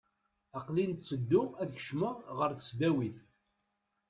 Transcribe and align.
Aqel-in 0.57 0.91
ttedduɣ 0.95 1.49
ad 1.61 1.69
kecmeɣ 1.77 2.15
ɣer 2.37 2.51
tesdawit. 2.53 3.17